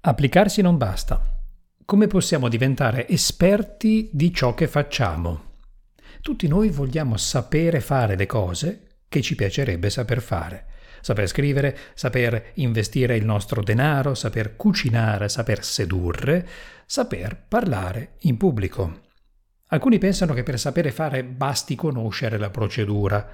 Applicarsi 0.00 0.62
non 0.62 0.76
basta. 0.76 1.20
Come 1.84 2.06
possiamo 2.06 2.48
diventare 2.48 3.08
esperti 3.08 4.08
di 4.12 4.32
ciò 4.32 4.54
che 4.54 4.68
facciamo? 4.68 5.56
Tutti 6.20 6.46
noi 6.46 6.70
vogliamo 6.70 7.16
sapere 7.16 7.80
fare 7.80 8.14
le 8.14 8.26
cose 8.26 9.00
che 9.08 9.20
ci 9.22 9.34
piacerebbe 9.34 9.90
saper 9.90 10.22
fare. 10.22 10.66
Saper 11.00 11.26
scrivere, 11.26 11.76
saper 11.94 12.52
investire 12.54 13.16
il 13.16 13.24
nostro 13.24 13.60
denaro, 13.60 14.14
saper 14.14 14.54
cucinare, 14.54 15.28
saper 15.28 15.64
sedurre, 15.64 16.46
saper 16.86 17.36
parlare 17.48 18.12
in 18.20 18.36
pubblico. 18.36 19.00
Alcuni 19.66 19.98
pensano 19.98 20.32
che 20.32 20.44
per 20.44 20.60
sapere 20.60 20.92
fare 20.92 21.24
basti 21.24 21.74
conoscere 21.74 22.38
la 22.38 22.50
procedura. 22.50 23.28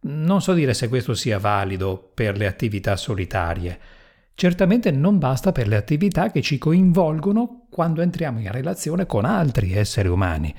Non 0.00 0.42
so 0.42 0.52
dire 0.52 0.74
se 0.74 0.88
questo 0.88 1.14
sia 1.14 1.38
valido 1.38 2.10
per 2.12 2.36
le 2.36 2.46
attività 2.46 2.94
solitarie. 2.94 4.02
Certamente 4.36 4.90
non 4.90 5.18
basta 5.18 5.52
per 5.52 5.68
le 5.68 5.76
attività 5.76 6.30
che 6.30 6.42
ci 6.42 6.58
coinvolgono 6.58 7.66
quando 7.70 8.02
entriamo 8.02 8.40
in 8.40 8.50
relazione 8.50 9.06
con 9.06 9.24
altri 9.24 9.72
esseri 9.72 10.08
umani, 10.08 10.54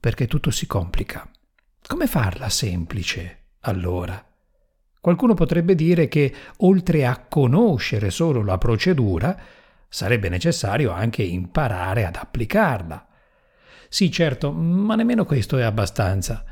perché 0.00 0.26
tutto 0.26 0.50
si 0.50 0.66
complica. 0.66 1.28
Come 1.86 2.06
farla 2.08 2.48
semplice, 2.48 3.38
allora? 3.60 4.22
Qualcuno 5.00 5.34
potrebbe 5.34 5.74
dire 5.74 6.08
che, 6.08 6.34
oltre 6.58 7.06
a 7.06 7.24
conoscere 7.28 8.10
solo 8.10 8.42
la 8.42 8.58
procedura, 8.58 9.38
sarebbe 9.88 10.28
necessario 10.28 10.90
anche 10.90 11.22
imparare 11.22 12.06
ad 12.06 12.16
applicarla. 12.16 13.06
Sì, 13.88 14.10
certo, 14.10 14.50
ma 14.50 14.96
nemmeno 14.96 15.24
questo 15.24 15.56
è 15.56 15.62
abbastanza. 15.62 16.44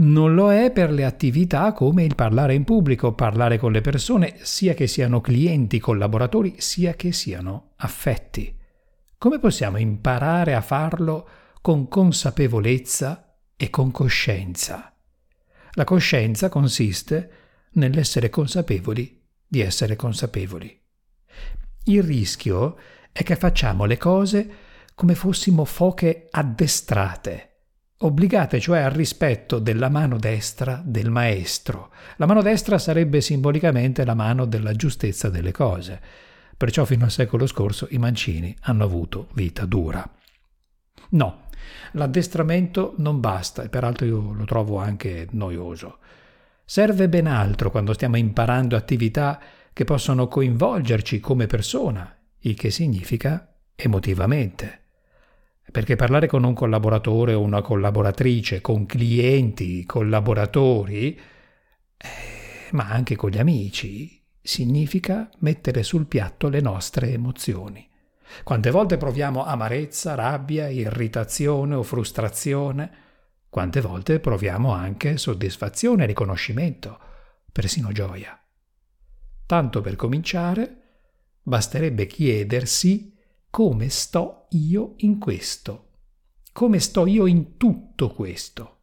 Non 0.00 0.34
lo 0.34 0.50
è 0.50 0.70
per 0.70 0.90
le 0.90 1.04
attività 1.04 1.74
come 1.74 2.04
il 2.04 2.14
parlare 2.14 2.54
in 2.54 2.64
pubblico, 2.64 3.12
parlare 3.12 3.58
con 3.58 3.70
le 3.70 3.82
persone, 3.82 4.36
sia 4.40 4.72
che 4.72 4.86
siano 4.86 5.20
clienti, 5.20 5.78
collaboratori, 5.78 6.54
sia 6.56 6.94
che 6.94 7.12
siano 7.12 7.72
affetti. 7.76 8.56
Come 9.18 9.38
possiamo 9.38 9.76
imparare 9.76 10.54
a 10.54 10.62
farlo 10.62 11.28
con 11.60 11.86
consapevolezza 11.88 13.36
e 13.54 13.68
con 13.68 13.90
coscienza? 13.90 14.96
La 15.72 15.84
coscienza 15.84 16.48
consiste 16.48 17.30
nell'essere 17.72 18.30
consapevoli 18.30 19.22
di 19.46 19.60
essere 19.60 19.96
consapevoli. 19.96 20.80
Il 21.84 22.02
rischio 22.02 22.78
è 23.12 23.22
che 23.22 23.36
facciamo 23.36 23.84
le 23.84 23.98
cose 23.98 24.50
come 24.94 25.14
fossimo 25.14 25.66
foche 25.66 26.28
addestrate 26.30 27.49
obbligate 28.02 28.60
cioè 28.60 28.80
al 28.80 28.92
rispetto 28.92 29.58
della 29.58 29.88
mano 29.88 30.18
destra 30.18 30.80
del 30.84 31.10
maestro. 31.10 31.90
La 32.16 32.26
mano 32.26 32.40
destra 32.40 32.78
sarebbe 32.78 33.20
simbolicamente 33.20 34.04
la 34.04 34.14
mano 34.14 34.46
della 34.46 34.72
giustezza 34.72 35.28
delle 35.28 35.52
cose. 35.52 36.00
Perciò 36.56 36.84
fino 36.84 37.04
al 37.04 37.10
secolo 37.10 37.46
scorso 37.46 37.88
i 37.90 37.98
mancini 37.98 38.54
hanno 38.62 38.84
avuto 38.84 39.28
vita 39.34 39.66
dura. 39.66 40.08
No, 41.10 41.48
l'addestramento 41.92 42.94
non 42.98 43.20
basta 43.20 43.62
e 43.62 43.68
peraltro 43.68 44.06
io 44.06 44.32
lo 44.32 44.44
trovo 44.44 44.78
anche 44.78 45.26
noioso. 45.32 45.98
Serve 46.64 47.08
ben 47.08 47.26
altro 47.26 47.70
quando 47.70 47.92
stiamo 47.92 48.16
imparando 48.16 48.76
attività 48.76 49.40
che 49.72 49.84
possono 49.84 50.26
coinvolgerci 50.26 51.20
come 51.20 51.46
persona, 51.46 52.16
il 52.40 52.54
che 52.54 52.70
significa 52.70 53.56
emotivamente 53.74 54.79
perché 55.70 55.96
parlare 55.96 56.26
con 56.26 56.42
un 56.44 56.54
collaboratore 56.54 57.34
o 57.34 57.40
una 57.40 57.62
collaboratrice, 57.62 58.60
con 58.60 58.86
clienti, 58.86 59.84
collaboratori, 59.84 61.18
eh, 61.96 62.08
ma 62.72 62.88
anche 62.88 63.16
con 63.16 63.30
gli 63.30 63.38
amici, 63.38 64.20
significa 64.42 65.30
mettere 65.38 65.82
sul 65.82 66.06
piatto 66.06 66.48
le 66.48 66.60
nostre 66.60 67.12
emozioni. 67.12 67.88
Quante 68.42 68.70
volte 68.70 68.96
proviamo 68.96 69.44
amarezza, 69.44 70.14
rabbia, 70.14 70.68
irritazione 70.68 71.74
o 71.74 71.82
frustrazione, 71.82 72.90
quante 73.48 73.80
volte 73.80 74.20
proviamo 74.20 74.72
anche 74.72 75.16
soddisfazione, 75.16 76.06
riconoscimento, 76.06 76.98
persino 77.50 77.90
gioia. 77.90 78.40
Tanto 79.46 79.80
per 79.80 79.96
cominciare, 79.96 80.76
basterebbe 81.42 82.06
chiedersi 82.06 83.18
come 83.50 83.88
sto 83.88 84.46
io 84.50 84.94
in 84.98 85.18
questo, 85.18 85.88
come 86.52 86.78
sto 86.78 87.06
io 87.06 87.26
in 87.26 87.56
tutto 87.56 88.08
questo. 88.10 88.78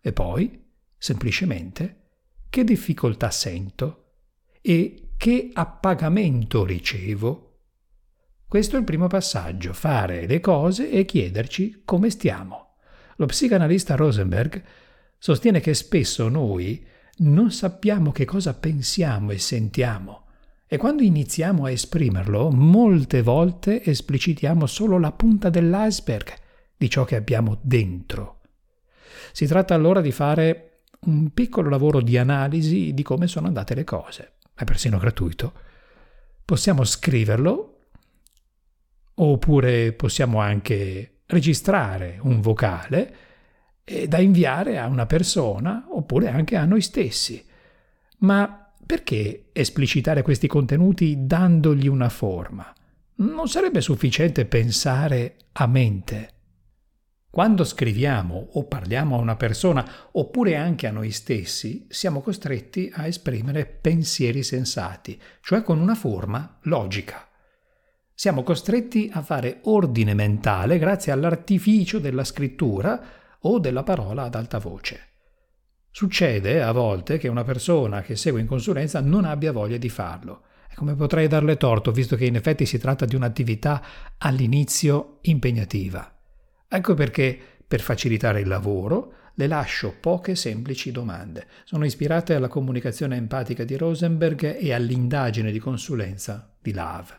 E 0.00 0.12
poi, 0.12 0.72
semplicemente, 0.96 2.10
che 2.50 2.62
difficoltà 2.62 3.30
sento 3.30 4.12
e 4.60 5.12
che 5.16 5.50
appagamento 5.52 6.64
ricevo. 6.64 7.46
Questo 8.46 8.76
è 8.76 8.78
il 8.78 8.84
primo 8.84 9.06
passaggio, 9.06 9.72
fare 9.72 10.26
le 10.26 10.40
cose 10.40 10.90
e 10.90 11.04
chiederci 11.06 11.82
come 11.84 12.10
stiamo. 12.10 12.74
Lo 13.16 13.26
psicanalista 13.26 13.96
Rosenberg 13.96 14.62
sostiene 15.18 15.60
che 15.60 15.72
spesso 15.74 16.28
noi 16.28 16.86
non 17.18 17.50
sappiamo 17.50 18.12
che 18.12 18.24
cosa 18.24 18.54
pensiamo 18.54 19.30
e 19.30 19.38
sentiamo 19.38 20.28
e 20.72 20.76
quando 20.76 21.02
iniziamo 21.02 21.64
a 21.64 21.70
esprimerlo, 21.72 22.48
molte 22.52 23.22
volte 23.22 23.82
esplicitiamo 23.82 24.66
solo 24.66 25.00
la 25.00 25.10
punta 25.10 25.50
dell'iceberg 25.50 26.32
di 26.76 26.88
ciò 26.88 27.04
che 27.04 27.16
abbiamo 27.16 27.58
dentro. 27.60 28.38
Si 29.32 29.46
tratta 29.46 29.74
allora 29.74 30.00
di 30.00 30.12
fare 30.12 30.82
un 31.06 31.30
piccolo 31.34 31.68
lavoro 31.68 32.00
di 32.00 32.16
analisi 32.16 32.94
di 32.94 33.02
come 33.02 33.26
sono 33.26 33.48
andate 33.48 33.74
le 33.74 33.82
cose. 33.82 34.34
È 34.54 34.62
persino 34.62 34.98
gratuito. 34.98 35.54
Possiamo 36.44 36.84
scriverlo 36.84 37.78
oppure 39.14 39.92
possiamo 39.94 40.38
anche 40.38 41.22
registrare 41.26 42.20
un 42.22 42.40
vocale 42.40 43.16
da 44.06 44.20
inviare 44.20 44.78
a 44.78 44.86
una 44.86 45.06
persona 45.06 45.86
oppure 45.88 46.28
anche 46.28 46.54
a 46.54 46.64
noi 46.64 46.80
stessi. 46.80 47.44
Ma 48.18 48.59
perché 48.90 49.50
esplicitare 49.52 50.22
questi 50.22 50.48
contenuti 50.48 51.24
dandogli 51.24 51.86
una 51.86 52.08
forma? 52.08 52.74
Non 53.18 53.46
sarebbe 53.46 53.80
sufficiente 53.80 54.46
pensare 54.46 55.36
a 55.52 55.68
mente. 55.68 56.30
Quando 57.30 57.62
scriviamo 57.62 58.48
o 58.54 58.64
parliamo 58.64 59.14
a 59.14 59.20
una 59.20 59.36
persona 59.36 59.88
oppure 60.10 60.56
anche 60.56 60.88
a 60.88 60.90
noi 60.90 61.12
stessi, 61.12 61.86
siamo 61.88 62.20
costretti 62.20 62.90
a 62.92 63.06
esprimere 63.06 63.64
pensieri 63.64 64.42
sensati, 64.42 65.16
cioè 65.40 65.62
con 65.62 65.78
una 65.78 65.94
forma 65.94 66.58
logica. 66.62 67.28
Siamo 68.12 68.42
costretti 68.42 69.08
a 69.12 69.22
fare 69.22 69.60
ordine 69.66 70.14
mentale 70.14 70.80
grazie 70.80 71.12
all'artificio 71.12 72.00
della 72.00 72.24
scrittura 72.24 73.00
o 73.38 73.60
della 73.60 73.84
parola 73.84 74.24
ad 74.24 74.34
alta 74.34 74.58
voce. 74.58 75.09
Succede 75.92 76.62
a 76.62 76.70
volte 76.70 77.18
che 77.18 77.28
una 77.28 77.42
persona 77.42 78.00
che 78.02 78.14
segue 78.14 78.40
in 78.40 78.46
consulenza 78.46 79.00
non 79.00 79.24
abbia 79.24 79.52
voglia 79.52 79.76
di 79.76 79.88
farlo. 79.88 80.44
E 80.70 80.74
come 80.76 80.94
potrei 80.94 81.26
darle 81.26 81.56
torto, 81.56 81.90
visto 81.90 82.14
che 82.14 82.26
in 82.26 82.36
effetti 82.36 82.64
si 82.64 82.78
tratta 82.78 83.04
di 83.04 83.16
un'attività 83.16 83.82
all'inizio 84.18 85.18
impegnativa. 85.22 86.16
Ecco 86.68 86.94
perché, 86.94 87.36
per 87.66 87.80
facilitare 87.80 88.40
il 88.40 88.46
lavoro, 88.46 89.14
le 89.34 89.48
lascio 89.48 89.96
poche 89.98 90.36
semplici 90.36 90.92
domande. 90.92 91.46
Sono 91.64 91.84
ispirate 91.84 92.34
alla 92.34 92.48
comunicazione 92.48 93.16
empatica 93.16 93.64
di 93.64 93.76
Rosenberg 93.76 94.58
e 94.60 94.72
all'indagine 94.72 95.50
di 95.50 95.58
consulenza 95.58 96.56
di 96.60 96.72
Love. 96.72 97.18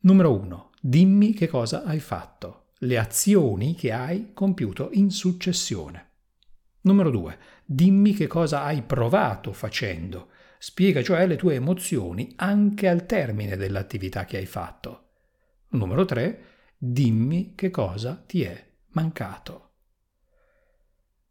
Numero 0.00 0.32
1. 0.32 0.70
Dimmi 0.80 1.32
che 1.32 1.48
cosa 1.48 1.82
hai 1.82 1.98
fatto. 1.98 2.66
Le 2.78 2.98
azioni 2.98 3.74
che 3.74 3.90
hai 3.90 4.30
compiuto 4.32 4.90
in 4.92 5.10
successione. 5.10 6.07
Numero 6.88 7.10
2. 7.10 7.38
Dimmi 7.66 8.14
che 8.14 8.26
cosa 8.26 8.62
hai 8.62 8.80
provato 8.80 9.52
facendo. 9.52 10.30
Spiega 10.58 11.02
cioè 11.02 11.26
le 11.26 11.36
tue 11.36 11.54
emozioni 11.54 12.32
anche 12.36 12.88
al 12.88 13.04
termine 13.04 13.56
dell'attività 13.56 14.24
che 14.24 14.38
hai 14.38 14.46
fatto. 14.46 15.10
Numero 15.72 16.06
3. 16.06 16.44
Dimmi 16.78 17.52
che 17.54 17.68
cosa 17.68 18.24
ti 18.26 18.42
è 18.42 18.66
mancato. 18.92 19.72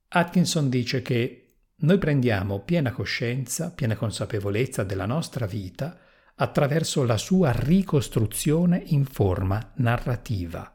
Atkinson 0.09 0.69
dice 0.69 1.01
che 1.01 1.55
noi 1.77 1.97
prendiamo 1.97 2.59
piena 2.59 2.91
coscienza, 2.91 3.71
piena 3.71 3.95
consapevolezza 3.95 4.83
della 4.83 5.07
nostra 5.07 5.47
vita 5.47 5.97
attraverso 6.35 7.03
la 7.03 7.17
sua 7.17 7.51
ricostruzione 7.51 8.83
in 8.85 9.05
forma 9.05 9.71
narrativa. 9.77 10.71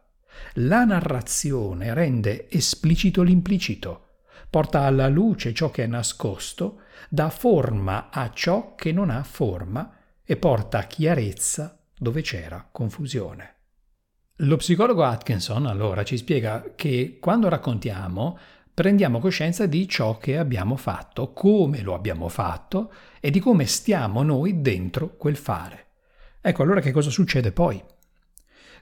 La 0.54 0.84
narrazione 0.84 1.94
rende 1.94 2.50
esplicito 2.50 3.22
l'implicito 3.22 4.06
porta 4.48 4.82
alla 4.82 5.08
luce 5.08 5.52
ciò 5.52 5.70
che 5.70 5.84
è 5.84 5.86
nascosto, 5.86 6.80
dà 7.08 7.30
forma 7.30 8.10
a 8.10 8.30
ciò 8.32 8.74
che 8.74 8.92
non 8.92 9.10
ha 9.10 9.22
forma 9.22 9.96
e 10.24 10.36
porta 10.36 10.82
chiarezza 10.84 11.78
dove 11.96 12.22
c'era 12.22 12.66
confusione. 12.70 13.56
Lo 14.36 14.56
psicologo 14.56 15.04
Atkinson 15.04 15.66
allora 15.66 16.02
ci 16.02 16.16
spiega 16.16 16.72
che 16.74 17.18
quando 17.20 17.48
raccontiamo 17.48 18.38
prendiamo 18.74 19.18
coscienza 19.18 19.66
di 19.66 19.86
ciò 19.86 20.16
che 20.16 20.38
abbiamo 20.38 20.76
fatto, 20.76 21.32
come 21.32 21.82
lo 21.82 21.94
abbiamo 21.94 22.28
fatto 22.28 22.92
e 23.20 23.30
di 23.30 23.38
come 23.38 23.66
stiamo 23.66 24.22
noi 24.22 24.60
dentro 24.60 25.16
quel 25.16 25.36
fare. 25.36 25.86
Ecco 26.40 26.62
allora 26.62 26.80
che 26.80 26.90
cosa 26.90 27.10
succede 27.10 27.52
poi? 27.52 27.82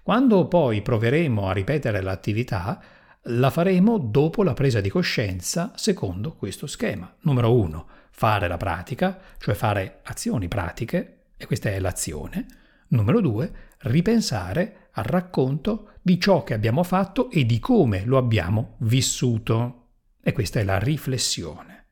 Quando 0.02 0.46
poi 0.48 0.80
proveremo 0.80 1.48
a 1.48 1.52
ripetere 1.52 2.00
l'attività, 2.00 2.82
la 3.24 3.50
faremo 3.50 3.98
dopo 3.98 4.42
la 4.42 4.54
presa 4.54 4.80
di 4.80 4.88
coscienza 4.88 5.72
secondo 5.74 6.34
questo 6.34 6.66
schema. 6.66 7.14
Numero 7.20 7.54
uno, 7.54 7.86
fare 8.10 8.48
la 8.48 8.56
pratica, 8.56 9.18
cioè 9.38 9.54
fare 9.54 10.00
azioni 10.04 10.48
pratiche, 10.48 11.16
e 11.36 11.46
questa 11.46 11.70
è 11.70 11.78
l'azione. 11.78 12.46
Numero 12.88 13.20
due, 13.20 13.52
ripensare 13.80 14.88
al 14.92 15.04
racconto 15.04 15.92
di 16.02 16.18
ciò 16.18 16.42
che 16.42 16.54
abbiamo 16.54 16.82
fatto 16.82 17.30
e 17.30 17.44
di 17.44 17.58
come 17.58 18.04
lo 18.04 18.16
abbiamo 18.16 18.76
vissuto. 18.80 19.76
E 20.22 20.32
questa 20.32 20.60
è 20.60 20.64
la 20.64 20.78
riflessione. 20.78 21.86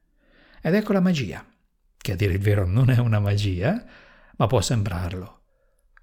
Ed 0.60 0.74
ecco 0.74 0.92
la 0.92 1.00
magia, 1.00 1.44
che 1.96 2.12
a 2.12 2.16
dire 2.16 2.32
il 2.32 2.40
vero 2.40 2.66
non 2.66 2.90
è 2.90 2.98
una 2.98 3.20
magia, 3.20 3.84
ma 4.36 4.46
può 4.46 4.60
sembrarlo. 4.60 5.42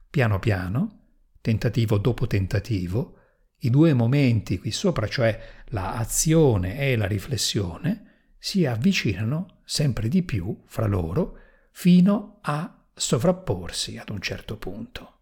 Piano 0.09 0.39
piano, 0.39 0.99
tentativo 1.41 1.97
dopo 1.97 2.25
tentativo, 2.25 3.17
i 3.65 3.69
due 3.69 3.93
momenti 3.93 4.59
qui 4.59 4.71
sopra, 4.71 5.07
cioè 5.07 5.39
la 5.69 5.95
azione 5.95 6.79
e 6.79 6.95
la 6.95 7.07
riflessione, 7.07 8.33
si 8.37 8.65
avvicinano 8.65 9.61
sempre 9.63 10.07
di 10.07 10.21
più 10.21 10.61
fra 10.65 10.85
loro 10.85 11.39
fino 11.71 12.37
a 12.41 12.85
sovrapporsi 12.93 13.97
ad 13.97 14.09
un 14.09 14.21
certo 14.21 14.57
punto. 14.57 15.13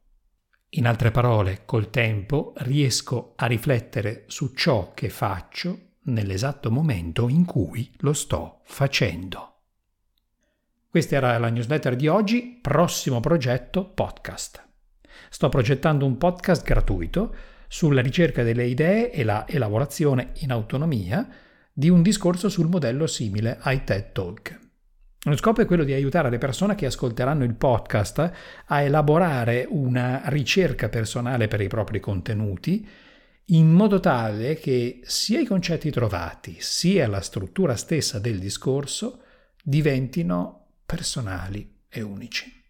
In 0.76 0.88
altre 0.88 1.12
parole, 1.12 1.64
col 1.66 1.90
tempo 1.90 2.54
riesco 2.58 3.34
a 3.38 3.46
riflettere 3.46 4.26
su 4.28 4.54
ciò 4.54 4.94
che 4.94 5.10
faccio 5.10 5.92
nell'esatto 6.06 6.70
momento 6.70 7.30
in 7.30 7.46
cui 7.46 7.90
lo 8.00 8.12
sto 8.12 8.60
facendo. 8.66 9.52
Questa 10.90 11.16
era 11.16 11.38
la 11.38 11.50
newsletter 11.50 11.96
di 11.96 12.08
oggi, 12.08 12.60
prossimo 12.62 13.20
progetto 13.20 13.86
podcast. 13.86 14.68
Sto 15.30 15.50
progettando 15.50 16.06
un 16.06 16.18
podcast 16.18 16.64
gratuito 16.64 17.36
sulla 17.74 18.02
ricerca 18.02 18.44
delle 18.44 18.66
idee 18.66 19.10
e 19.10 19.24
la 19.24 19.48
elaborazione 19.48 20.34
in 20.42 20.52
autonomia 20.52 21.28
di 21.74 21.90
un 21.90 22.04
discorso 22.04 22.48
sul 22.48 22.68
modello 22.68 23.08
simile 23.08 23.58
ai 23.62 23.84
TED 23.84 24.12
Talk. 24.12 24.60
Lo 25.24 25.36
scopo 25.36 25.62
è 25.62 25.66
quello 25.66 25.84
di 25.84 25.92
aiutare 25.92 26.30
le 26.30 26.38
persone 26.38 26.76
che 26.76 26.86
ascolteranno 26.86 27.44
il 27.44 27.56
podcast 27.56 28.32
a 28.68 28.82
elaborare 28.82 29.66
una 29.68 30.22
ricerca 30.26 30.88
personale 30.88 31.48
per 31.48 31.62
i 31.62 31.68
propri 31.68 32.00
contenuti 32.00 32.88
in 33.46 33.72
modo 33.72 34.00
tale 34.00 34.54
che 34.54 35.00
sia 35.02 35.40
i 35.40 35.46
concetti 35.48 35.90
trovati 35.90 36.58
sia 36.60 37.08
la 37.08 37.22
struttura 37.22 37.76
stessa 37.76 38.20
del 38.20 38.38
discorso 38.38 39.24
diventino 39.64 40.68
personali 40.86 41.80
e 41.90 42.02
unici. 42.04 42.63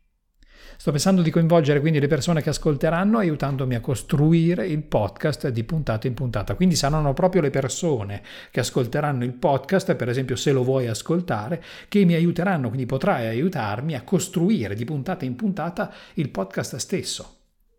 Sto 0.84 0.92
pensando 0.92 1.22
di 1.22 1.32
coinvolgere 1.32 1.80
quindi 1.80 2.02
le 2.02 2.08
persone 2.08 2.42
che 2.42 2.50
ascolteranno 2.50 3.18
aiutandomi 3.18 3.74
a 3.74 3.80
costruire 3.80 4.68
il 4.68 4.84
podcast 4.84 5.48
di 5.48 5.64
puntata 5.64 6.08
in 6.08 6.14
puntata. 6.14 6.56
Quindi 6.56 6.76
saranno 6.76 7.14
proprio 7.14 7.42
le 7.42 7.52
persone 7.52 8.22
che 8.52 8.60
ascolteranno 8.60 9.24
il 9.24 9.32
podcast, 9.32 9.96
per 9.96 10.10
esempio 10.10 10.36
se 10.36 10.52
lo 10.52 10.62
vuoi 10.62 10.88
ascoltare, 10.88 11.64
che 11.88 12.04
mi 12.04 12.16
aiuteranno, 12.16 12.68
quindi 12.68 12.86
potrai 12.86 13.28
aiutarmi 13.28 13.96
a 13.96 14.02
costruire 14.02 14.76
di 14.76 14.84
puntata 14.84 15.24
in 15.24 15.38
puntata 15.38 15.90
il 16.16 16.30
podcast 16.30 16.76
stesso 16.76 17.38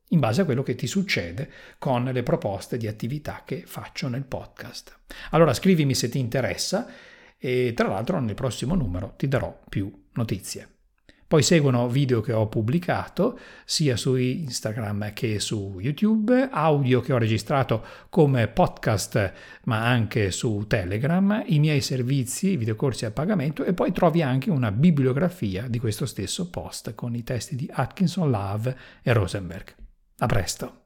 in 0.09 0.19
base 0.19 0.41
a 0.41 0.45
quello 0.47 0.63
che 0.63 0.75
ti 0.75 0.87
succede 0.87 1.51
con 1.79 2.05
le 2.05 2.23
proposte 2.23 2.79
di 2.79 2.87
attività 2.87 3.43
che 3.45 3.65
faccio 3.67 4.09
nel 4.09 4.25
podcast. 4.25 5.01
Allora 5.33 5.53
scrivimi 5.53 5.95
se 5.95 6.09
ti 6.09 6.19
interessa 6.19 6.87
e 7.37 7.75
tra 7.77 7.87
l'altro 7.87 8.19
nel 8.19 8.35
prossimo 8.35 8.75
numero 8.75 9.13
ti 9.19 9.29
darò 9.29 9.61
più 9.69 9.93
notizie. 10.15 10.74
Poi 11.27 11.43
seguono 11.43 11.89
video 11.89 12.21
che 12.21 12.33
ho 12.33 12.49
pubblicato 12.49 13.39
sia 13.65 13.97
su 13.97 14.15
Instagram 14.15 15.13
che 15.13 15.41
su 15.41 15.79
YouTube, 15.81 16.49
audio 16.51 17.01
che 17.01 17.13
ho 17.13 17.19
registrato 17.19 17.85
come 18.11 18.49
podcast 18.49 19.33
ma 19.65 19.87
anche 19.87 20.31
su 20.31 20.65
Telegram, 20.69 21.43
i 21.47 21.59
miei 21.59 21.81
servizi, 21.81 22.51
i 22.51 22.57
videocorsi 22.57 23.05
a 23.07 23.11
pagamento 23.11 23.65
e 23.65 23.73
poi 23.73 23.93
trovi 23.93 24.23
anche 24.23 24.51
una 24.51 24.71
bibliografia 24.71 25.67
di 25.69 25.79
questo 25.79 26.07
stesso 26.07 26.51
post 26.51 26.95
con 26.95 27.15
i 27.15 27.25
testi 27.25 27.57
di 27.57 27.69
Atkinson, 27.73 28.31
Love 28.31 28.77
e 29.03 29.13
Rosenberg. 29.13 29.75
A 30.19 30.27
presto! 30.27 30.84